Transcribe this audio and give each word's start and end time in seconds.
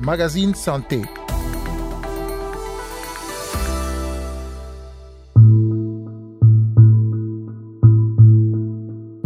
Magazine 0.00 0.54
Santé. 0.54 1.02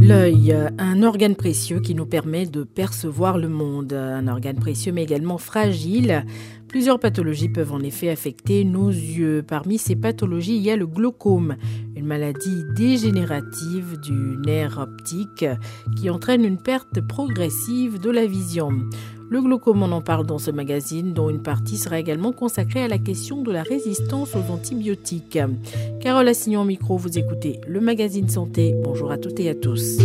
L'œil, 0.01 0.57
un 0.79 1.03
organe 1.05 1.37
précieux 1.37 1.79
qui 1.79 1.95
nous 1.95 2.05
permet 2.05 2.47
de 2.47 2.65
percevoir 2.65 3.39
le 3.39 3.49
monde. 3.49 3.93
Un 3.93 4.27
organe 4.27 4.57
précieux 4.57 4.91
mais 4.91 5.05
également 5.05 5.39
fragile. 5.39 6.25
Plusieurs 6.67 6.99
pathologies 6.99 7.49
peuvent 7.49 7.73
en 7.73 7.81
effet 7.81 8.11
affecter 8.11 8.65
nos 8.65 8.89
yeux. 8.89 9.45
Parmi 9.47 9.79
ces 9.79 9.95
pathologies, 9.95 10.57
il 10.57 10.63
y 10.63 10.71
a 10.71 10.77
le 10.77 10.87
glaucome, 10.87 11.57
une 12.01 12.07
maladie 12.07 12.65
dégénérative 12.75 14.01
du 14.01 14.39
nerf 14.39 14.79
optique 14.79 15.45
qui 15.97 16.09
entraîne 16.09 16.47
une 16.47 16.57
perte 16.57 17.03
progressive 17.03 18.01
de 18.01 18.09
la 18.09 18.25
vision. 18.25 18.71
Le 19.29 19.43
glaucome, 19.43 19.83
on 19.83 19.93
en 19.93 20.01
parle 20.01 20.25
dans 20.25 20.39
ce 20.39 20.51
magazine, 20.51 21.13
dont 21.13 21.29
une 21.29 21.43
partie 21.43 21.77
sera 21.77 22.01
également 22.01 22.33
consacrée 22.33 22.83
à 22.83 22.89
la 22.89 22.97
question 22.97 23.43
de 23.43 23.53
la 23.53 23.63
résistance 23.63 24.35
aux 24.35 24.51
antibiotiques. 24.51 25.39
Carole 26.01 26.29
Assignon 26.29 26.65
micro, 26.65 26.97
vous 26.97 27.19
écoutez 27.19 27.61
le 27.69 27.83
magazine 27.83 28.31
Santé. 28.31 28.75
Bonjour 28.83 29.13
à 29.13 29.19
toutes 29.19 29.39
et 29.39 29.51
à 29.51 29.55
tous. 29.55 29.99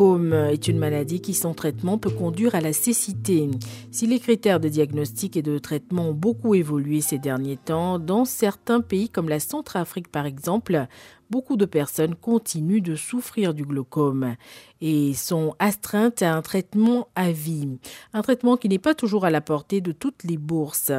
Glaucome 0.00 0.32
est 0.32 0.66
une 0.66 0.78
maladie 0.78 1.20
qui, 1.20 1.34
sans 1.34 1.52
traitement, 1.52 1.98
peut 1.98 2.10
conduire 2.10 2.54
à 2.54 2.62
la 2.62 2.72
cécité. 2.72 3.50
Si 3.90 4.06
les 4.06 4.18
critères 4.18 4.58
de 4.58 4.68
diagnostic 4.68 5.36
et 5.36 5.42
de 5.42 5.58
traitement 5.58 6.08
ont 6.08 6.14
beaucoup 6.14 6.54
évolué 6.54 7.02
ces 7.02 7.18
derniers 7.18 7.58
temps, 7.58 7.98
dans 7.98 8.24
certains 8.24 8.80
pays 8.80 9.10
comme 9.10 9.28
la 9.28 9.40
Centrafrique 9.40 10.10
par 10.10 10.24
exemple, 10.24 10.86
beaucoup 11.28 11.58
de 11.58 11.66
personnes 11.66 12.14
continuent 12.14 12.80
de 12.80 12.94
souffrir 12.94 13.52
du 13.52 13.66
glaucome 13.66 14.36
et 14.80 15.12
sont 15.12 15.54
astreintes 15.58 16.22
à 16.22 16.34
un 16.34 16.40
traitement 16.40 17.08
à 17.14 17.30
vie. 17.30 17.68
Un 18.14 18.22
traitement 18.22 18.56
qui 18.56 18.70
n'est 18.70 18.78
pas 18.78 18.94
toujours 18.94 19.26
à 19.26 19.30
la 19.30 19.42
portée 19.42 19.82
de 19.82 19.92
toutes 19.92 20.24
les 20.24 20.38
bourses. 20.38 20.92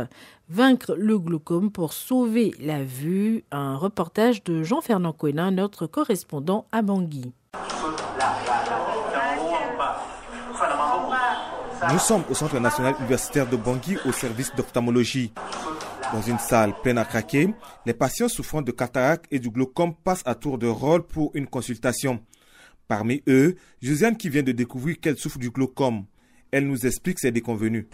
Vaincre 0.47 0.93
le 0.95 1.17
glaucome 1.17 1.71
pour 1.71 1.93
sauver 1.93 2.53
la 2.59 2.83
vue, 2.83 3.45
un 3.51 3.77
reportage 3.77 4.43
de 4.43 4.61
Jean-Fernand 4.61 5.13
Coenin, 5.13 5.49
notre 5.49 5.87
correspondant 5.87 6.67
à 6.71 6.83
Bangui. 6.83 7.33
Nous 11.89 11.99
sommes 11.99 12.23
au 12.29 12.35
Centre 12.35 12.59
national 12.59 12.93
universitaire 12.99 13.47
de 13.47 13.55
Bangui 13.55 13.97
au 14.05 14.11
service 14.11 14.51
d'ophtalmologie. 14.55 15.33
Dans 16.13 16.21
une 16.21 16.37
salle 16.37 16.73
pleine 16.83 16.99
à 16.99 17.05
craquer, 17.05 17.49
les 17.85 17.93
patients 17.93 18.27
souffrant 18.27 18.61
de 18.61 18.71
cataracte 18.71 19.25
et 19.31 19.39
du 19.39 19.49
glaucome 19.49 19.95
passent 19.95 20.21
à 20.25 20.35
tour 20.35 20.57
de 20.57 20.67
rôle 20.67 21.03
pour 21.03 21.31
une 21.33 21.47
consultation. 21.47 22.19
Parmi 22.87 23.23
eux, 23.27 23.55
Josiane 23.81 24.15
qui 24.15 24.29
vient 24.29 24.43
de 24.43 24.51
découvrir 24.51 24.99
qu'elle 24.99 25.17
souffre 25.17 25.39
du 25.39 25.49
glaucome. 25.49 26.05
Elle 26.51 26.67
nous 26.67 26.85
explique 26.85 27.19
ses 27.19 27.31
déconvenus. 27.31 27.85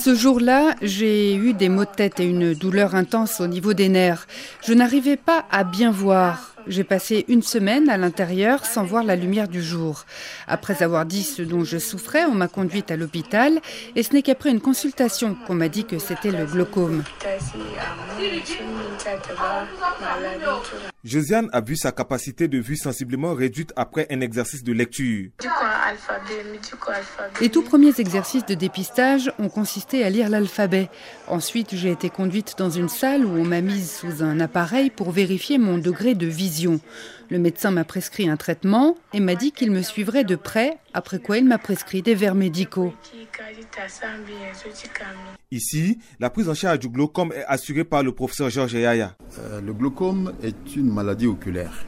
Ce 0.00 0.14
jour-là, 0.14 0.74
j'ai 0.82 1.34
eu 1.36 1.54
des 1.54 1.68
maux 1.68 1.84
de 1.84 1.90
tête 1.90 2.20
et 2.20 2.28
une 2.28 2.54
douleur 2.54 2.94
intense 2.94 3.40
au 3.40 3.46
niveau 3.46 3.72
des 3.72 3.88
nerfs. 3.88 4.26
Je 4.66 4.74
n'arrivais 4.74 5.16
pas 5.16 5.46
à 5.50 5.64
bien 5.64 5.90
voir. 5.92 6.53
J'ai 6.66 6.84
passé 6.84 7.24
une 7.28 7.42
semaine 7.42 7.90
à 7.90 7.96
l'intérieur 7.96 8.64
sans 8.64 8.84
voir 8.84 9.04
la 9.04 9.16
lumière 9.16 9.48
du 9.48 9.62
jour. 9.62 10.04
Après 10.48 10.82
avoir 10.82 11.04
dit 11.04 11.22
ce 11.22 11.42
dont 11.42 11.64
je 11.64 11.78
souffrais, 11.78 12.24
on 12.24 12.34
m'a 12.34 12.48
conduite 12.48 12.90
à 12.90 12.96
l'hôpital 12.96 13.60
et 13.96 14.02
ce 14.02 14.14
n'est 14.14 14.22
qu'après 14.22 14.50
une 14.50 14.60
consultation 14.60 15.36
qu'on 15.46 15.54
m'a 15.54 15.68
dit 15.68 15.84
que 15.84 15.98
c'était 15.98 16.30
le 16.30 16.46
glaucome. 16.46 17.02
Josiane 21.04 21.50
a 21.52 21.60
vu 21.60 21.76
sa 21.76 21.92
capacité 21.92 22.48
de 22.48 22.58
vue 22.58 22.78
sensiblement 22.78 23.34
réduite 23.34 23.74
après 23.76 24.06
un 24.10 24.22
exercice 24.22 24.64
de 24.64 24.72
lecture. 24.72 25.28
Les 27.42 27.50
tout 27.50 27.62
premiers 27.62 28.00
exercices 28.00 28.46
de 28.46 28.54
dépistage 28.54 29.30
ont 29.38 29.50
consisté 29.50 30.02
à 30.02 30.08
lire 30.08 30.30
l'alphabet. 30.30 30.88
Ensuite, 31.28 31.74
j'ai 31.74 31.90
été 31.90 32.08
conduite 32.08 32.54
dans 32.56 32.70
une 32.70 32.88
salle 32.88 33.26
où 33.26 33.36
on 33.36 33.44
m'a 33.44 33.60
mise 33.60 33.90
sous 33.90 34.22
un 34.22 34.40
appareil 34.40 34.88
pour 34.88 35.10
vérifier 35.10 35.58
mon 35.58 35.76
degré 35.76 36.14
de 36.14 36.26
vision. 36.26 36.80
Le 37.30 37.38
médecin 37.38 37.70
m'a 37.70 37.84
prescrit 37.84 38.28
un 38.28 38.36
traitement 38.36 38.96
et 39.12 39.20
m'a 39.20 39.34
dit 39.34 39.52
qu'il 39.52 39.70
me 39.70 39.82
suivrait 39.82 40.24
de 40.24 40.36
près, 40.36 40.78
après 40.92 41.18
quoi 41.18 41.38
il 41.38 41.44
m'a 41.44 41.58
prescrit 41.58 42.02
des 42.02 42.14
verres 42.14 42.34
médicaux. 42.34 42.92
Ici, 45.50 45.98
la 46.20 46.30
prise 46.30 46.48
en 46.48 46.54
charge 46.54 46.80
du 46.80 46.88
glaucome 46.88 47.32
est 47.32 47.44
assurée 47.46 47.84
par 47.84 48.02
le 48.02 48.12
professeur 48.12 48.50
Georges 48.50 48.72
Yaya. 48.74 49.16
Euh, 49.38 49.60
le 49.60 49.72
glaucome 49.72 50.32
est 50.42 50.76
une 50.76 50.90
maladie 50.94 51.26
oculaire. 51.26 51.84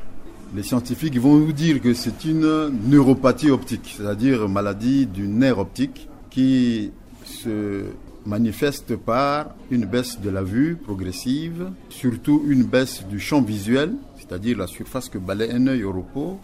Les 0.55 0.63
scientifiques 0.63 1.19
vont 1.19 1.39
vous 1.39 1.53
dire 1.53 1.81
que 1.81 1.95
c'est 1.95 2.25
une 2.25 2.71
neuropathie 2.89 3.51
optique, 3.51 3.95
c'est-à-dire 3.97 4.49
maladie 4.49 5.07
du 5.07 5.27
nerf 5.27 5.59
optique 5.59 6.09
qui 6.31 6.91
se 7.25 7.85
manifeste 8.25 8.97
par 8.97 9.55
une 9.71 9.87
baisse 9.87 10.21
de 10.21 10.31
la 10.31 10.43
vue 10.43 10.77
progressive, 10.77 11.71
surtout 11.89 12.43
une 12.49 12.65
baisse 12.65 13.05
du 13.09 13.21
champ 13.21 13.41
visuel, 13.41 13.95
c'est-à-dire 14.19 14.59
la 14.59 14.67
surface 14.67 15.09
que 15.09 15.19
balaye 15.19 15.53
un 15.53 15.67
œil 15.69 15.85
au 15.85 15.93
repos, 15.93 16.39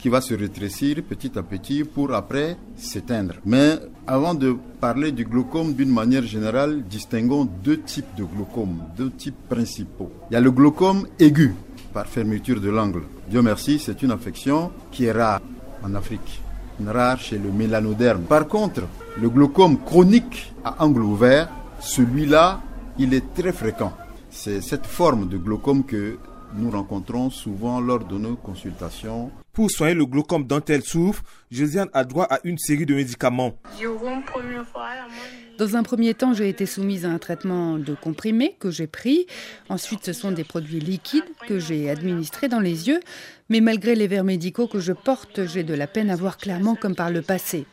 qui 0.00 0.08
va 0.08 0.20
se 0.22 0.32
rétrécir 0.34 1.02
petit 1.02 1.38
à 1.38 1.42
petit 1.42 1.84
pour 1.84 2.14
après 2.14 2.56
s'éteindre. 2.76 3.34
Mais 3.44 3.78
avant 4.06 4.34
de 4.34 4.56
parler 4.80 5.12
du 5.12 5.24
glaucome 5.24 5.74
d'une 5.74 5.90
manière 5.90 6.24
générale, 6.24 6.82
distinguons 6.88 7.46
deux 7.62 7.80
types 7.80 8.16
de 8.16 8.24
glaucome, 8.24 8.78
deux 8.96 9.10
types 9.10 9.48
principaux. 9.48 10.10
Il 10.30 10.34
y 10.34 10.36
a 10.36 10.40
le 10.40 10.50
glaucome 10.50 11.06
aigu, 11.18 11.54
par 11.92 12.06
fermeture 12.06 12.60
de 12.60 12.70
l'angle. 12.70 13.02
Dieu 13.28 13.42
merci, 13.42 13.78
c'est 13.78 14.02
une 14.02 14.10
affection 14.10 14.70
qui 14.90 15.04
est 15.04 15.12
rare 15.12 15.40
en 15.82 15.94
Afrique, 15.94 16.40
rare 16.86 17.18
chez 17.18 17.38
le 17.38 17.50
mélanoderme. 17.50 18.22
Par 18.22 18.46
contre, 18.46 18.82
le 19.20 19.28
glaucome 19.28 19.78
chronique 19.78 20.52
à 20.64 20.84
angle 20.84 21.02
ouvert, 21.02 21.48
celui-là, 21.80 22.60
il 22.98 23.14
est 23.14 23.34
très 23.34 23.52
fréquent. 23.52 23.92
C'est 24.30 24.60
cette 24.60 24.86
forme 24.86 25.28
de 25.28 25.36
glaucome 25.36 25.84
que 25.84 26.18
nous 26.54 26.70
rencontrons 26.70 27.30
souvent 27.30 27.80
lors 27.80 28.04
de 28.04 28.18
nos 28.18 28.36
consultations. 28.36 29.30
Pour 29.52 29.70
soigner 29.70 29.94
le 29.94 30.06
glaucome 30.06 30.44
dont 30.46 30.62
elle 30.68 30.82
souffre, 30.82 31.22
Josiane 31.50 31.88
a 31.92 32.04
droit 32.04 32.26
à 32.30 32.38
une 32.44 32.58
série 32.58 32.86
de 32.86 32.94
médicaments. 32.94 33.54
Dans 35.58 35.76
un 35.76 35.82
premier 35.82 36.14
temps, 36.14 36.32
j'ai 36.32 36.48
été 36.48 36.64
soumise 36.64 37.04
à 37.04 37.10
un 37.10 37.18
traitement 37.18 37.76
de 37.78 37.94
comprimés 37.94 38.56
que 38.58 38.70
j'ai 38.70 38.86
pris. 38.86 39.26
Ensuite, 39.68 40.04
ce 40.06 40.12
sont 40.12 40.32
des 40.32 40.44
produits 40.44 40.80
liquides 40.80 41.24
que 41.46 41.58
j'ai 41.58 41.90
administrés 41.90 42.48
dans 42.48 42.60
les 42.60 42.88
yeux. 42.88 43.00
Mais 43.48 43.60
malgré 43.60 43.94
les 43.94 44.06
verres 44.06 44.24
médicaux 44.24 44.68
que 44.68 44.80
je 44.80 44.92
porte, 44.92 45.46
j'ai 45.46 45.64
de 45.64 45.74
la 45.74 45.86
peine 45.86 46.08
à 46.08 46.16
voir 46.16 46.38
clairement 46.38 46.76
comme 46.76 46.94
par 46.94 47.10
le 47.10 47.20
passé. 47.20 47.66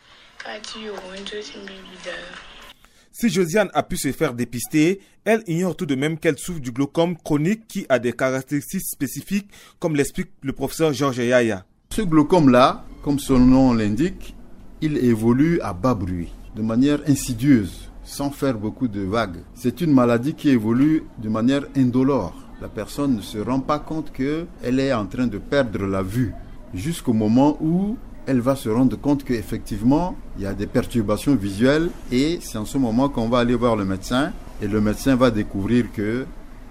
Si 3.19 3.29
Josiane 3.29 3.72
a 3.73 3.81
pu 3.81 3.97
se 3.97 4.11
faire 4.11 4.35
dépister, 4.35 5.00
elle 5.25 5.41
ignore 5.47 5.75
tout 5.75 5.88
de 5.88 5.95
même 5.95 6.19
qu'elle 6.19 6.38
souffre 6.38 6.59
du 6.59 6.72
glaucome 6.72 7.17
chronique 7.17 7.67
qui 7.67 7.83
a 7.89 7.97
des 7.97 8.13
caractéristiques 8.13 8.85
spécifiques, 8.85 9.50
comme 9.79 9.95
l'explique 9.95 10.29
le 10.44 10.53
professeur 10.53 10.94
Georges 10.94 11.17
Yaya. 11.17 11.66
Ce 11.89 12.03
glaucome-là, 12.03 12.85
comme 13.01 13.17
son 13.17 13.39
nom 13.39 13.73
l'indique, 13.73 14.35
il 14.81 14.97
évolue 14.97 15.59
à 15.61 15.73
bas 15.73 15.95
bruit, 15.95 16.31
de 16.55 16.61
manière 16.61 17.00
insidieuse, 17.07 17.89
sans 18.03 18.29
faire 18.29 18.55
beaucoup 18.55 18.88
de 18.88 19.01
vagues. 19.01 19.41
C'est 19.55 19.81
une 19.81 19.94
maladie 19.94 20.35
qui 20.35 20.49
évolue 20.49 21.01
de 21.17 21.29
manière 21.29 21.66
indolore. 21.75 22.35
La 22.61 22.67
personne 22.67 23.16
ne 23.16 23.22
se 23.22 23.39
rend 23.39 23.61
pas 23.61 23.79
compte 23.79 24.13
qu'elle 24.13 24.79
est 24.79 24.94
en 24.94 25.07
train 25.07 25.25
de 25.25 25.39
perdre 25.39 25.88
la 25.88 26.03
vue 26.03 26.34
jusqu'au 26.75 27.13
moment 27.13 27.57
où 27.61 27.97
elle 28.27 28.41
va 28.41 28.55
se 28.57 28.67
rendre 28.67 28.97
compte 28.99 29.23
qu'effectivement, 29.23 30.15
il 30.38 30.43
y 30.43 30.45
a 30.45 30.53
des 30.53 30.67
perturbations 30.67 31.35
visuelles 31.35 31.89
et 32.11 32.39
c'est 32.41 32.57
en 32.57 32.65
ce 32.65 32.77
moment 32.77 33.07
qu'on 33.07 33.29
va 33.29 33.40
aller 33.40 33.55
voir 33.55 33.78
le 33.78 33.85
médecin 33.85 34.34
et 34.61 34.67
le 34.67 34.81
médecin 34.81 35.16
va 35.16 35.31
découvrir 35.31 35.85
que 35.93 36.25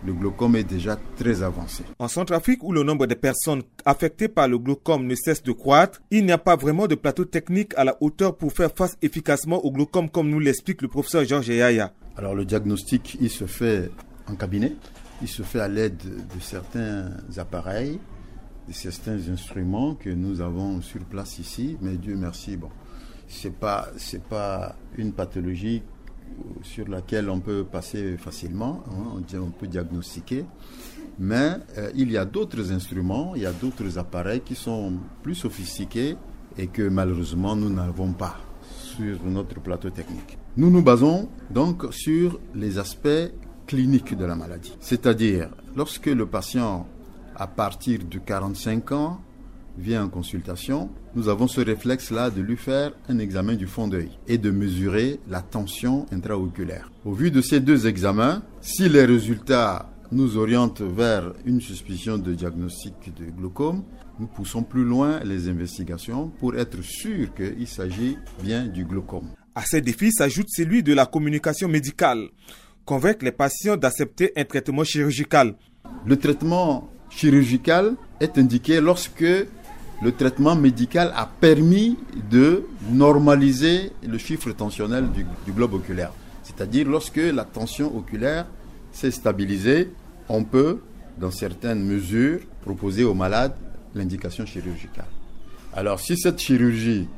le 0.05 0.13
glaucome 0.13 0.57
est 0.57 0.65
déjà 0.65 0.99
très 1.17 1.43
avancé. 1.43 1.83
En 1.99 2.09
Centrafrique, 2.09 2.63
où 2.63 2.73
le 2.73 2.83
nombre 2.83 3.07
de 3.07 3.15
personnes 3.15 3.63
affectées 3.87 4.29
par 4.29 4.47
le 4.47 4.59
glaucome 4.59 5.07
ne 5.07 5.15
cesse 5.15 5.43
de 5.43 5.53
croître, 5.53 6.03
il 6.11 6.27
n'y 6.27 6.33
a 6.33 6.39
pas 6.39 6.57
vraiment 6.57 6.87
de 6.87 6.95
plateau 6.95 7.25
technique 7.25 7.73
à 7.77 7.85
la 7.85 7.97
hauteur 8.01 8.37
pour 8.37 8.53
faire 8.53 8.71
face 8.77 8.99
efficacement 9.01 9.65
au 9.65 9.73
glaucome, 9.73 10.11
comme 10.11 10.29
nous 10.29 10.39
l'explique 10.39 10.83
le 10.83 10.89
professeur 10.89 11.25
Georges 11.25 11.49
Yaya. 11.49 11.93
Alors 12.19 12.35
le 12.35 12.45
diagnostic, 12.45 13.17
il 13.21 13.31
se 13.31 13.47
fait 13.47 13.91
en 14.29 14.35
cabinet, 14.35 14.75
il 15.23 15.29
se 15.29 15.43
fait 15.43 15.61
à 15.61 15.69
l'aide 15.69 15.97
de 15.97 16.41
certains 16.41 17.11
appareils 17.39 17.99
certains 18.71 19.29
instruments 19.31 19.95
que 19.95 20.11
nous 20.11 20.41
avons 20.41 20.81
sur 20.81 21.01
place 21.05 21.39
ici, 21.39 21.77
mais 21.81 21.97
Dieu 21.97 22.17
merci, 22.17 22.57
bon, 22.57 22.71
c'est 23.29 23.55
pas 23.55 23.89
c'est 23.97 24.23
pas 24.23 24.77
une 24.97 25.13
pathologie 25.13 25.83
sur 26.63 26.89
laquelle 26.89 27.31
on 27.31 27.41
peut 27.41 27.65
passer 27.65 28.17
facilement, 28.17 28.83
hein, 28.91 29.23
on, 29.41 29.51
peut 29.51 29.67
diagnostiquer, 29.69 30.45
mais 31.19 31.53
euh, 31.79 31.91
il 31.95 32.11
y 32.11 32.17
a 32.17 32.25
d'autres 32.25 32.73
instruments, 32.73 33.35
il 33.37 33.43
y 33.43 33.47
a 33.47 33.53
d'autres 33.53 33.99
appareils 33.99 34.41
qui 34.41 34.55
sont 34.55 34.95
plus 35.23 35.35
sophistiqués 35.35 36.17
et 36.59 36.67
que 36.67 36.89
malheureusement 36.89 37.55
nous 37.55 37.71
n'avons 37.71 38.13
pas 38.13 38.37
sur 38.63 39.23
notre 39.25 39.61
plateau 39.61 39.91
technique. 39.91 40.39
Nous 40.57 40.71
nous 40.71 40.83
basons 40.83 41.29
donc 41.51 41.85
sur 41.93 42.41
les 42.55 42.79
aspects 42.79 43.31
cliniques 43.67 44.17
de 44.17 44.25
la 44.25 44.37
maladie. 44.37 44.75
C'est-à-dire, 44.81 45.51
lorsque 45.75 46.07
le 46.07 46.27
patient, 46.27 46.87
à 47.37 47.47
partir 47.47 48.01
de 48.05 48.19
45 48.19 48.93
ans, 48.93 49.21
vient 49.79 50.05
en 50.05 50.09
consultation, 50.09 50.91
nous 51.15 51.29
avons 51.29 51.49
ce 51.49 51.61
réflexe-là 51.61 52.31
de 52.31 52.41
lui 52.41 52.57
faire 52.57 52.93
un 53.09 53.19
examen 53.19 53.55
du 53.55 53.67
fond 53.67 53.89
d'œil 53.89 54.11
et 54.27 54.39
de 54.39 54.51
mesurer 54.51 55.21
la 55.29 55.43
tension 55.43 56.07
intraoculaire. 56.13 56.91
Au 57.05 57.13
vu 57.13 57.31
de 57.31 57.41
ces 57.41 57.61
deux 57.61 57.87
examens, 57.87 58.43
si 58.61 58.89
les 58.89 59.05
résultats 59.05 59.91
nous 60.13 60.37
orientent 60.37 60.83
vers 60.83 61.33
une 61.45 61.61
suspicion 61.61 62.17
de 62.17 62.33
diagnostic 62.33 62.95
de 63.19 63.31
glaucome, 63.31 63.83
nous 64.19 64.27
poussons 64.27 64.63
plus 64.63 64.85
loin 64.85 65.21
les 65.25 65.49
investigations 65.49 66.29
pour 66.39 66.57
être 66.57 66.83
sûr 66.83 67.35
qu'il 67.35 67.67
s'agit 67.67 68.17
bien 68.43 68.67
du 68.67 68.85
glaucome. 68.85 69.29
À 69.55 69.63
ces 69.63 69.81
défis 69.81 70.13
s'ajoute 70.13 70.49
celui 70.49 70.83
de 70.83 70.95
la 70.95 71.07
communication 71.07 71.69
médicale. 71.69 72.29
Convaincre 72.85 73.25
les 73.25 73.33
patients 73.33 73.77
d'accepter 73.77 74.33
un 74.37 74.45
traitement 74.45 74.85
chirurgical. 74.85 75.57
Le 76.07 76.17
traitement 76.17 76.89
chirurgical 77.17 77.95
est 78.21 78.39
indiqué 78.39 78.81
lorsque 78.81 79.25
le 80.03 80.13
traitement 80.13 80.55
médical 80.55 81.13
a 81.17 81.27
permis 81.27 81.97
de 82.31 82.67
normaliser 82.93 83.93
le 84.07 84.19
chiffre 84.19 84.53
tensionnel 84.53 85.11
du, 85.11 85.25
du 85.47 85.53
globe 85.53 85.75
oculaire. 85.75 86.13
C'est-à-dire 86.45 86.87
lorsque 86.87 87.17
la 87.17 87.45
tension 87.45 87.97
oculaire 87.97 88.47
s'est 88.93 89.11
stabilisée, 89.11 89.91
on 90.29 90.45
peut, 90.45 90.81
dans 91.19 91.31
certaines 91.31 91.83
mesures, 91.83 92.41
proposer 92.63 93.05
aux 93.05 93.15
malades 93.15 93.55
l'indication 93.95 94.45
chirurgicale. 94.45 95.07
Alors 95.75 95.99
si 96.01 96.17
cette 96.17 96.39
chirurgie 96.39 97.09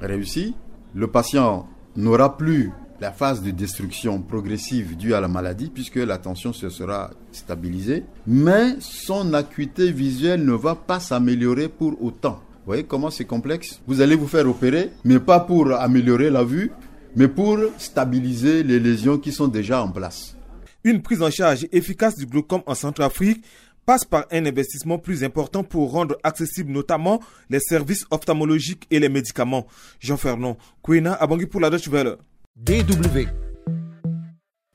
réussit, 0.00 0.54
le 0.94 1.08
patient 1.08 1.68
n'aura 1.96 2.36
plus 2.36 2.70
la 3.04 3.12
phase 3.12 3.42
de 3.42 3.50
destruction 3.50 4.22
progressive 4.22 4.96
due 4.96 5.12
à 5.12 5.20
la 5.20 5.28
maladie 5.28 5.68
puisque 5.68 5.96
la 5.96 6.16
tension 6.16 6.54
se 6.54 6.70
sera 6.70 7.10
stabilisée, 7.32 8.02
mais 8.26 8.76
son 8.80 9.34
acuité 9.34 9.92
visuelle 9.92 10.42
ne 10.42 10.54
va 10.54 10.74
pas 10.74 11.00
s'améliorer 11.00 11.68
pour 11.68 12.02
autant. 12.02 12.40
Vous 12.60 12.64
voyez 12.72 12.84
comment 12.84 13.10
c'est 13.10 13.26
complexe? 13.26 13.82
Vous 13.86 14.00
allez 14.00 14.16
vous 14.16 14.26
faire 14.26 14.48
opérer, 14.48 14.90
mais 15.04 15.20
pas 15.20 15.38
pour 15.38 15.70
améliorer 15.70 16.30
la 16.30 16.44
vue, 16.44 16.72
mais 17.14 17.28
pour 17.28 17.58
stabiliser 17.76 18.62
les 18.62 18.80
lésions 18.80 19.18
qui 19.18 19.32
sont 19.32 19.48
déjà 19.48 19.82
en 19.82 19.88
place. 19.88 20.34
Une 20.82 21.02
prise 21.02 21.20
en 21.20 21.30
charge 21.30 21.66
efficace 21.72 22.16
du 22.16 22.24
glaucome 22.24 22.62
en 22.64 22.74
Centrafrique 22.74 23.44
passe 23.84 24.06
par 24.06 24.24
un 24.32 24.46
investissement 24.46 24.96
plus 24.96 25.24
important 25.24 25.62
pour 25.62 25.92
rendre 25.92 26.16
accessibles 26.22 26.72
notamment 26.72 27.20
les 27.50 27.60
services 27.60 28.06
ophtalmologiques 28.10 28.86
et 28.90 28.98
les 28.98 29.10
médicaments. 29.10 29.66
Jean-Fernand 30.00 30.56
Kouina, 30.80 31.12
Abangui 31.12 31.44
pour 31.44 31.60
la 31.60 31.68
Deutsche 31.68 31.88
Welle. 31.88 32.16
DW. 32.56 33.26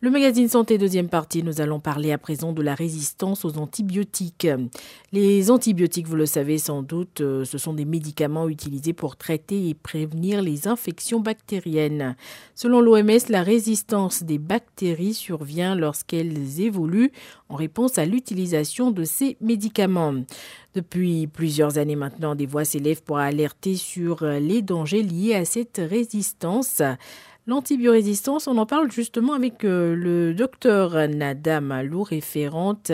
Le 0.01 0.09
magazine 0.09 0.49
Santé 0.49 0.77
deuxième 0.77 1.07
partie, 1.07 1.43
nous 1.43 1.61
allons 1.61 1.79
parler 1.79 2.11
à 2.11 2.17
présent 2.17 2.51
de 2.51 2.61
la 2.61 2.75
résistance 2.75 3.45
aux 3.45 3.57
antibiotiques. 3.57 4.47
Les 5.13 5.49
antibiotiques, 5.49 6.07
vous 6.07 6.17
le 6.17 6.25
savez 6.25 6.57
sans 6.57 6.83
doute, 6.83 7.21
euh, 7.21 7.45
ce 7.45 7.57
sont 7.57 7.73
des 7.73 7.85
médicaments 7.85 8.49
utilisés 8.49 8.91
pour 8.91 9.15
traiter 9.15 9.69
et 9.69 9.73
prévenir 9.73 10.41
les 10.41 10.67
infections 10.67 11.21
bactériennes. 11.21 12.17
Selon 12.53 12.81
l'OMS, 12.81 13.29
la 13.29 13.43
résistance 13.43 14.23
des 14.23 14.39
bactéries 14.39 15.13
survient 15.13 15.75
lorsqu'elles 15.75 16.59
évoluent 16.59 17.13
en 17.47 17.55
réponse 17.55 17.97
à 17.97 18.05
l'utilisation 18.05 18.91
de 18.91 19.05
ces 19.05 19.37
médicaments. 19.39 20.15
Depuis 20.75 21.27
plusieurs 21.27 21.77
années 21.77 21.95
maintenant, 21.95 22.35
des 22.35 22.45
voix 22.45 22.65
s'élèvent 22.65 23.03
pour 23.03 23.17
alerter 23.19 23.75
sur 23.75 24.23
les 24.23 24.61
dangers 24.61 25.01
liés 25.01 25.33
à 25.33 25.45
cette 25.45 25.81
résistance. 25.83 26.81
L'antibiorésistance, 27.49 28.47
on 28.47 28.59
en 28.59 28.67
parle 28.67 28.91
justement 28.91 29.33
avec 29.33 29.65
euh, 29.65 29.95
le 29.95 30.35
docteur 30.35 30.91
Nada 31.07 31.61
Malou, 31.61 32.03
référente 32.03 32.91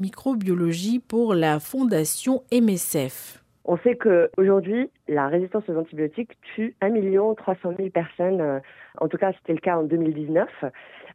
microbiologie 0.00 0.98
pour 0.98 1.34
la 1.34 1.60
fondation 1.60 2.42
MSF. 2.50 3.44
On 3.64 3.76
sait 3.78 3.96
qu'aujourd'hui, 3.96 4.90
la 5.06 5.28
résistance 5.28 5.62
aux 5.68 5.76
antibiotiques 5.76 6.32
tue 6.52 6.74
1 6.80 6.90
300 7.36 7.74
000 7.76 7.90
personnes. 7.90 8.40
euh, 8.40 8.58
En 8.98 9.06
tout 9.06 9.18
cas, 9.18 9.30
c'était 9.34 9.52
le 9.52 9.60
cas 9.60 9.76
en 9.76 9.84
2019. 9.84 10.48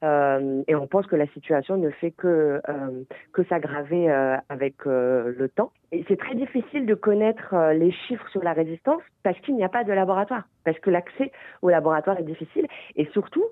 Euh, 0.03 0.63
et 0.67 0.75
on 0.75 0.87
pense 0.87 1.07
que 1.07 1.15
la 1.15 1.27
situation 1.27 1.77
ne 1.77 1.89
fait 1.89 2.11
que, 2.11 2.61
euh, 2.69 3.43
s'aggraver 3.49 4.09
euh, 4.09 4.35
avec 4.49 4.85
le 4.85 5.47
temps. 5.55 5.71
C'est 6.07 6.17
très 6.17 6.35
difficile 6.35 6.85
de 6.85 6.95
connaître 6.95 7.55
les 7.73 7.91
chiffres 7.91 8.27
sur 8.29 8.43
la 8.43 8.53
résistance 8.53 9.01
parce 9.23 9.39
qu'il 9.39 9.55
n'y 9.55 9.63
a 9.63 9.69
pas 9.69 9.83
de 9.83 9.93
laboratoire, 9.93 10.43
parce 10.65 10.77
que 10.79 10.89
l'accès 10.89 11.31
au 11.61 11.69
laboratoire 11.69 12.19
est 12.19 12.23
difficile. 12.23 12.67
Et 12.95 13.05
surtout, 13.13 13.45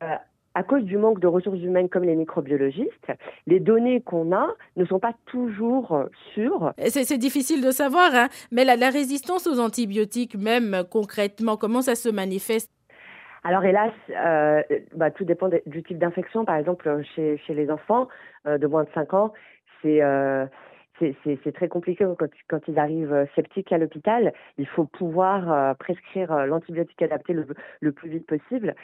à 0.00 0.62
cause 0.62 0.84
du 0.84 0.96
manque 0.96 1.20
de 1.20 1.26
ressources 1.26 1.58
humaines 1.58 1.88
comme 1.88 2.04
les 2.04 2.14
microbiologistes, 2.14 3.12
les 3.46 3.60
données 3.60 4.00
qu'on 4.00 4.32
a 4.32 4.46
ne 4.76 4.84
sont 4.86 5.00
pas 5.00 5.12
toujours 5.26 6.04
sûres. 6.32 6.72
C'est 6.78 7.18
difficile 7.18 7.62
de 7.62 7.70
savoir, 7.70 8.14
hein, 8.14 8.28
mais 8.50 8.64
la, 8.64 8.88
résistance 8.88 9.46
aux 9.46 9.58
antibiotiques, 9.58 10.36
même 10.36 10.84
concrètement, 10.90 11.56
comment 11.56 11.82
ça 11.82 11.96
se 11.96 12.08
manifeste? 12.08 12.70
Alors 13.44 13.62
hélas, 13.62 13.92
euh, 14.10 14.62
bah, 14.94 15.10
tout 15.10 15.24
dépend 15.24 15.50
du 15.66 15.82
type 15.82 15.98
d'infection. 15.98 16.46
Par 16.46 16.56
exemple, 16.56 17.02
chez, 17.14 17.36
chez 17.46 17.52
les 17.52 17.70
enfants 17.70 18.08
euh, 18.46 18.56
de 18.56 18.66
moins 18.66 18.84
de 18.84 18.88
5 18.94 19.12
ans, 19.12 19.32
c'est 19.82 20.02
euh, 20.02 20.46
c'est- 20.98 21.52
très 21.54 21.68
compliqué 21.68 22.04
quand, 22.18 22.28
quand 22.48 22.68
ils 22.68 22.78
arrivent 22.78 23.12
euh, 23.12 23.26
sceptiques 23.34 23.72
à 23.72 23.78
l'hôpital. 23.78 24.32
Il 24.58 24.66
faut 24.66 24.84
pouvoir 24.84 25.52
euh, 25.52 25.74
prescrire 25.74 26.32
euh, 26.32 26.46
l'antibiotique 26.46 27.00
adapté 27.02 27.32
le, 27.32 27.46
le 27.80 27.92
plus 27.92 28.08
vite 28.10 28.26
possible. 28.26 28.74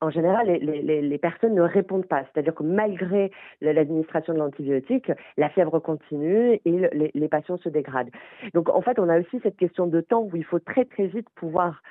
En 0.00 0.10
général, 0.10 0.48
les, 0.48 0.58
les- 0.58 1.00
les, 1.00 1.18
personnes 1.18 1.54
ne 1.54 1.62
répondent 1.62 2.06
pas. 2.08 2.24
C'est-à-dire 2.24 2.56
que 2.56 2.64
malgré 2.64 3.30
l'administration 3.60 4.34
de 4.34 4.38
l'antibiotique, 4.40 5.12
la 5.36 5.48
fièvre 5.48 5.78
continue 5.78 6.58
et 6.64 6.70
le- 6.72 6.90
les, 6.92 7.12
les 7.14 7.28
patients 7.28 7.56
se 7.58 7.68
dégradent. 7.68 8.10
Donc 8.52 8.68
en 8.68 8.80
fait, 8.82 8.98
on 8.98 9.08
a 9.08 9.20
aussi 9.20 9.38
cette 9.44 9.56
question 9.56 9.86
de 9.86 10.00
temps 10.00 10.22
où 10.22 10.34
il 10.36 10.44
faut 10.44 10.58
très 10.58 10.86
très 10.86 11.06
vite 11.06 11.28
pouvoir 11.36 11.82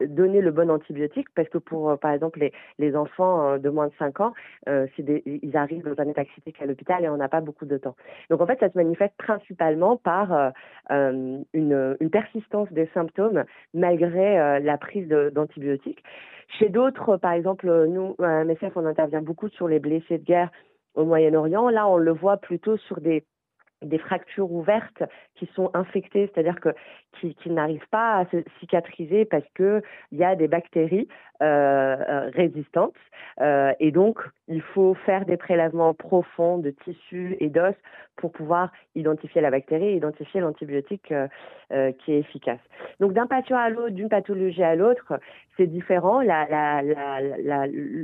donner 0.00 0.40
le 0.40 0.50
bon 0.50 0.70
antibiotique 0.70 1.28
parce 1.34 1.48
que 1.48 1.58
pour, 1.58 1.98
par 1.98 2.12
exemple, 2.12 2.38
les, 2.78 2.96
enfants 2.96 3.56
de 3.58 3.68
moins 3.70 3.86
de 3.88 3.92
5 3.98 4.20
ans, 4.20 4.32
ils 4.66 5.50
arrivent 5.54 5.84
dans 5.84 6.02
un 6.02 6.08
état 6.08 6.24
critique 6.24 6.60
à 6.60 6.66
l'hôpital 6.66 7.04
et 7.04 7.08
on 7.08 7.16
n'a 7.16 7.28
pas 7.28 7.40
beaucoup 7.40 7.66
de 7.66 7.76
temps. 7.78 7.94
Donc 8.30 8.40
en 8.40 8.46
fait, 8.46 8.58
ça 8.60 8.69
se 8.70 8.78
manifeste 8.78 9.14
principalement 9.16 9.96
par 9.96 10.32
euh, 10.32 10.50
euh, 10.90 11.38
une, 11.52 12.10
persistance 12.10 12.70
des 12.72 12.88
symptômes 12.94 13.44
malgré 13.74 14.38
euh, 14.38 14.58
la 14.60 14.78
prise 14.78 15.08
d'antibiotiques. 15.08 16.02
Chez 16.58 16.68
d'autres, 16.68 17.16
par 17.16 17.32
exemple, 17.32 17.66
nous, 17.86 18.16
à 18.18 18.44
MSF, 18.44 18.76
on 18.76 18.86
intervient 18.86 19.22
beaucoup 19.22 19.48
sur 19.48 19.68
les 19.68 19.78
blessés 19.78 20.18
de 20.18 20.24
guerre 20.24 20.50
au 20.94 21.04
Moyen-Orient. 21.04 21.68
Là, 21.68 21.86
on 21.88 21.96
le 21.96 22.12
voit 22.12 22.38
plutôt 22.38 22.76
sur 22.76 23.00
des 23.00 23.24
fractures 23.98 24.50
ouvertes 24.50 25.04
qui 25.36 25.46
sont 25.54 25.70
infectées, 25.74 26.28
c'est-à-dire 26.32 26.60
que 26.60 26.70
qui, 27.20 27.50
n'arrivent 27.50 27.88
pas 27.90 28.18
à 28.18 28.26
se 28.26 28.42
cicatriser 28.58 29.24
parce 29.24 29.48
que 29.54 29.82
il 30.10 30.18
y 30.18 30.24
a 30.24 30.34
des 30.34 30.48
bactéries 30.48 31.08
résistantes 31.40 32.94
euh, 33.40 33.72
et 33.80 33.90
donc 33.90 34.18
il 34.48 34.60
faut 34.60 34.94
faire 35.06 35.24
des 35.24 35.36
prélèvements 35.36 35.94
profonds 35.94 36.58
de 36.58 36.70
tissus 36.70 37.36
et 37.40 37.48
d'os 37.48 37.74
pour 38.16 38.32
pouvoir 38.32 38.70
identifier 38.94 39.40
la 39.40 39.50
bactérie 39.50 39.86
et 39.86 39.96
identifier 39.96 40.40
l'antibiotique 40.40 41.10
euh, 41.10 41.26
euh, 41.72 41.92
qui 41.92 42.12
est 42.12 42.18
efficace. 42.18 42.58
Donc 42.98 43.14
d'un 43.14 43.26
patient 43.26 43.56
à 43.56 43.70
l'autre, 43.70 43.90
d'une 43.90 44.10
pathologie 44.10 44.62
à 44.62 44.74
l'autre, 44.74 45.18
c'est 45.56 45.66
différent. 45.66 46.20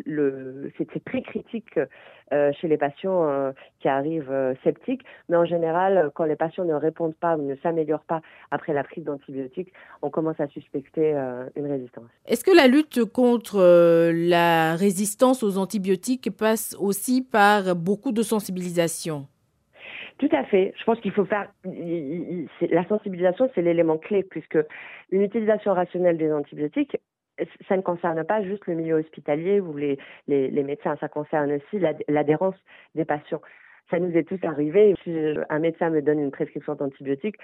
Le, 0.06 0.72
c'est 0.78 1.04
très 1.04 1.22
critique 1.22 1.78
euh, 2.32 2.52
chez 2.52 2.68
les 2.68 2.78
patients 2.78 3.28
euh, 3.28 3.52
qui 3.80 3.88
arrivent 3.88 4.32
euh, 4.32 4.54
sceptiques, 4.64 5.02
mais 5.28 5.36
en 5.36 5.44
général, 5.44 6.10
quand 6.14 6.24
les 6.24 6.36
patients 6.36 6.64
ne 6.64 6.74
répondent 6.74 7.14
pas 7.14 7.36
ou 7.36 7.42
ne 7.42 7.56
s'améliorent 7.56 8.04
pas 8.04 8.22
après 8.50 8.72
la 8.72 8.84
prise 8.84 9.04
d'antibiotiques, 9.04 9.72
on 10.02 10.10
commence 10.10 10.40
à 10.40 10.48
suspecter 10.48 11.14
euh, 11.14 11.44
une 11.56 11.66
résistance. 11.66 12.08
Est-ce 12.26 12.44
que 12.44 12.56
la 12.56 12.68
lutte 12.68 13.04
contre 13.04 13.25
euh, 13.54 14.12
la 14.14 14.76
résistance 14.76 15.42
aux 15.42 15.58
antibiotiques 15.58 16.30
passe 16.36 16.76
aussi 16.78 17.22
par 17.22 17.74
beaucoup 17.74 18.12
de 18.12 18.22
sensibilisation 18.22 19.26
Tout 20.18 20.28
à 20.32 20.44
fait. 20.44 20.72
Je 20.78 20.84
pense 20.84 21.00
qu'il 21.00 21.12
faut 21.12 21.24
faire. 21.24 21.50
La 22.70 22.86
sensibilisation, 22.88 23.50
c'est 23.54 23.62
l'élément 23.62 23.98
clé, 23.98 24.22
puisque 24.22 24.58
une 25.10 25.22
utilisation 25.22 25.74
rationnelle 25.74 26.18
des 26.18 26.32
antibiotiques, 26.32 26.96
ça 27.68 27.76
ne 27.76 27.82
concerne 27.82 28.24
pas 28.24 28.42
juste 28.42 28.66
le 28.66 28.74
milieu 28.74 28.96
hospitalier 28.96 29.60
ou 29.60 29.76
les, 29.76 29.98
les, 30.26 30.62
médecins, 30.62 30.96
ça 31.00 31.08
concerne 31.08 31.52
aussi 31.52 31.78
l'ad- 31.78 32.02
l'adhérence 32.08 32.56
des 32.94 33.04
patients. 33.04 33.42
Ça 33.90 33.98
nous 33.98 34.16
est 34.16 34.24
tous 34.24 34.38
arrivé. 34.42 34.94
Si 35.04 35.14
un 35.48 35.58
médecin 35.58 35.90
me 35.90 36.02
donne 36.02 36.18
une 36.18 36.30
prescription 36.30 36.74
d'antibiotiques, 36.74 37.36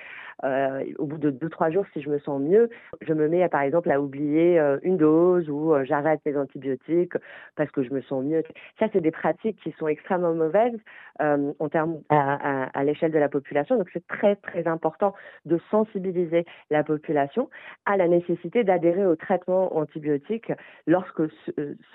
euh, 0.44 0.84
au 0.98 1.06
bout 1.06 1.18
de 1.18 1.30
deux 1.30 1.48
trois 1.48 1.70
jours, 1.70 1.84
si 1.92 2.02
je 2.02 2.10
me 2.10 2.18
sens 2.18 2.40
mieux, 2.40 2.68
je 3.00 3.12
me 3.12 3.28
mets 3.28 3.48
par 3.48 3.62
exemple 3.62 3.90
à 3.90 4.00
oublier 4.00 4.58
euh, 4.58 4.78
une 4.82 4.96
dose 4.96 5.48
ou 5.48 5.74
euh, 5.74 5.84
j'arrête 5.84 6.20
les 6.26 6.36
antibiotiques 6.36 7.14
parce 7.56 7.70
que 7.70 7.82
je 7.82 7.92
me 7.92 8.02
sens 8.02 8.24
mieux. 8.24 8.42
Ça, 8.78 8.86
c'est 8.92 9.00
des 9.00 9.10
pratiques 9.10 9.58
qui 9.62 9.72
sont 9.78 9.86
extrêmement 9.86 10.34
mauvaises 10.34 10.78
en 11.20 11.68
termes 11.68 12.00
à, 12.08 12.82
l'échelle 12.82 13.12
de 13.12 13.18
la 13.18 13.28
population. 13.28 13.76
Donc, 13.76 13.88
c'est 13.92 14.04
très 14.08 14.34
très 14.34 14.66
important 14.66 15.14
de 15.44 15.60
sensibiliser 15.70 16.44
la 16.70 16.82
population 16.82 17.48
à 17.86 17.96
la 17.96 18.08
nécessité 18.08 18.64
d'adhérer 18.64 19.06
aux 19.06 19.14
traitements 19.14 19.76
antibiotiques 19.76 20.50
lorsque 20.88 21.22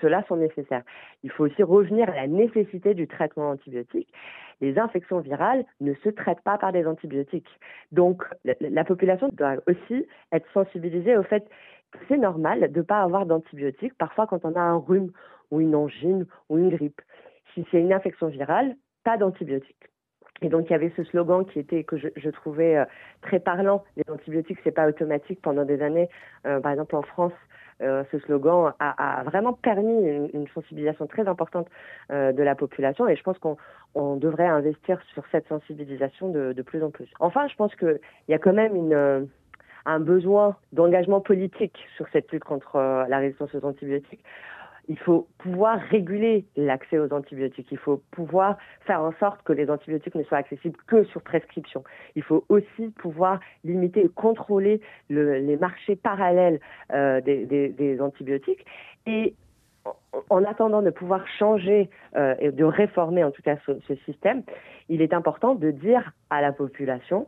ceux-là 0.00 0.24
sont 0.28 0.36
nécessaires. 0.36 0.82
Il 1.24 1.30
faut 1.30 1.44
aussi 1.44 1.62
revenir 1.62 2.08
à 2.08 2.14
la 2.14 2.26
nécessité 2.26 2.94
du 2.94 3.06
traitement 3.06 3.50
antibiotique 3.50 4.08
les 4.60 4.78
infections 4.78 5.20
virales 5.20 5.64
ne 5.80 5.94
se 5.94 6.08
traitent 6.08 6.42
pas 6.42 6.58
par 6.58 6.72
des 6.72 6.86
antibiotiques. 6.86 7.48
Donc, 7.92 8.24
la, 8.44 8.84
population 8.84 9.28
doit 9.32 9.56
aussi 9.66 10.06
être 10.32 10.46
sensibilisée 10.52 11.16
au 11.16 11.22
fait 11.22 11.48
que 11.92 11.98
c'est 12.08 12.18
normal 12.18 12.70
de 12.72 12.78
ne 12.78 12.82
pas 12.82 13.02
avoir 13.02 13.26
d'antibiotiques, 13.26 13.96
parfois 13.96 14.26
quand 14.26 14.44
on 14.44 14.54
a 14.54 14.60
un 14.60 14.76
rhume 14.76 15.12
ou 15.50 15.60
une 15.60 15.74
angine 15.74 16.26
ou 16.48 16.58
une 16.58 16.68
grippe. 16.68 17.00
Si 17.54 17.66
c'est 17.70 17.80
une 17.80 17.92
infection 17.92 18.28
virale, 18.28 18.76
pas 19.04 19.16
d'antibiotiques. 19.16 19.88
Et 20.40 20.48
donc 20.48 20.66
il 20.68 20.72
y 20.72 20.74
avait 20.74 20.92
ce 20.96 21.02
slogan 21.04 21.44
qui 21.44 21.58
était 21.58 21.84
que 21.84 21.96
je, 21.96 22.30
trouvais 22.30 22.76
euh, 22.76 22.84
très 23.22 23.40
parlant. 23.40 23.82
Les 23.96 24.04
antibiotiques 24.08 24.58
c'est 24.62 24.70
pas 24.70 24.86
automatique. 24.86 25.40
Pendant 25.42 25.64
des 25.64 25.82
années, 25.82 26.08
euh, 26.46 26.60
par 26.60 26.72
exemple 26.72 26.94
en 26.94 27.02
France, 27.02 27.32
euh, 27.80 28.02
ce 28.10 28.18
slogan 28.20 28.72
a, 28.80 29.22
vraiment 29.24 29.52
permis 29.52 30.08
une, 30.32 30.46
sensibilisation 30.54 31.06
très 31.06 31.28
importante 31.28 31.68
euh, 32.10 32.32
de 32.32 32.42
la 32.42 32.54
population 32.54 33.06
et 33.06 33.14
je 33.14 33.22
pense 33.22 33.38
qu'on 33.38 34.16
devrait 34.16 34.46
investir 34.46 35.00
sur 35.12 35.22
cette 35.30 35.46
sensibilisation 35.48 36.30
de, 36.30 36.62
plus 36.62 36.82
en 36.82 36.90
plus. 36.90 37.08
Enfin, 37.20 37.46
je 37.48 37.54
pense 37.54 37.74
qu'il 37.76 38.00
y 38.28 38.34
a 38.34 38.38
quand 38.38 38.52
même 38.52 38.74
euh, 38.92 39.24
un 39.86 40.00
besoin 40.00 40.56
d'engagement 40.72 41.20
politique 41.20 41.78
sur 41.96 42.06
cette 42.12 42.30
lutte 42.32 42.44
contre 42.44 42.78
la 43.08 43.18
résistance 43.18 43.54
aux 43.54 43.64
antibiotiques 43.64 44.24
il 44.88 44.98
faut 44.98 45.28
pouvoir 45.38 45.78
réguler 45.78 46.46
l'accès 46.56 46.98
aux 46.98 47.12
antibiotiques. 47.12 47.68
Il 47.70 47.78
faut 47.78 48.02
pouvoir 48.10 48.56
faire 48.86 49.02
en 49.02 49.12
sorte 49.20 49.42
que 49.42 49.52
les 49.52 49.70
antibiotiques 49.70 50.14
ne 50.14 50.24
soient 50.24 50.38
accessibles 50.38 50.78
que 50.86 51.04
sur 51.04 51.20
prescription. 51.22 51.84
Il 52.16 52.22
faut 52.22 52.44
aussi 52.48 52.88
pouvoir 52.98 53.40
limiter 53.64 54.06
et 54.06 54.08
contrôler 54.08 54.80
les 55.10 55.56
marchés 55.58 55.96
parallèles 55.96 56.60
euh, 56.92 57.20
des, 57.20 57.98
antibiotiques. 58.00 58.64
Et 59.06 59.34
en 60.30 60.44
attendant 60.44 60.82
de 60.82 60.90
pouvoir 60.90 61.26
changer 61.38 61.90
euh, 62.16 62.34
et 62.40 62.50
de 62.50 62.64
réformer 62.64 63.24
en 63.24 63.30
tout 63.30 63.42
cas 63.42 63.56
ce 63.66 63.94
système, 64.06 64.42
il 64.88 65.02
est 65.02 65.12
important 65.12 65.54
de 65.54 65.70
dire 65.70 66.12
à 66.30 66.40
la 66.40 66.52
population 66.52 67.26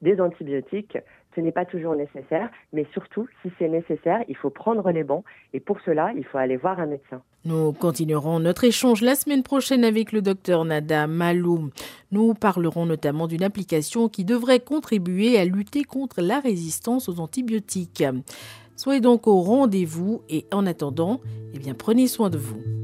des 0.00 0.20
antibiotiques, 0.20 0.98
ce 1.34 1.40
n'est 1.40 1.52
pas 1.52 1.64
toujours 1.64 1.94
nécessaire, 1.94 2.50
mais 2.72 2.86
surtout, 2.92 3.26
si 3.42 3.50
c'est 3.58 3.68
nécessaire, 3.68 4.22
il 4.28 4.36
faut 4.36 4.50
prendre 4.50 4.90
les 4.90 5.04
bons, 5.04 5.24
et 5.54 5.60
pour 5.60 5.80
cela, 5.80 6.12
il 6.16 6.24
faut 6.24 6.38
aller 6.38 6.56
voir 6.56 6.78
un 6.78 6.86
médecin. 6.86 7.22
Nous 7.44 7.72
continuerons 7.72 8.38
notre 8.38 8.64
échange 8.64 9.02
la 9.02 9.14
semaine 9.14 9.42
prochaine 9.42 9.84
avec 9.84 10.12
le 10.12 10.22
docteur 10.22 10.64
Nada 10.64 11.06
Maloum. 11.06 11.70
Nous 12.10 12.34
parlerons 12.34 12.86
notamment 12.86 13.26
d'une 13.26 13.42
application 13.42 14.08
qui 14.08 14.24
devrait 14.24 14.60
contribuer 14.60 15.38
à 15.38 15.44
lutter 15.44 15.84
contre 15.84 16.20
la 16.20 16.38
résistance 16.38 17.08
aux 17.08 17.18
antibiotiques. 17.18 18.04
Soyez 18.76 19.00
donc 19.00 19.26
au 19.26 19.40
rendez-vous 19.40 20.22
et 20.28 20.46
en 20.52 20.66
attendant, 20.66 21.20
eh 21.54 21.58
bien, 21.58 21.74
prenez 21.74 22.06
soin 22.06 22.30
de 22.30 22.38
vous. 22.38 22.81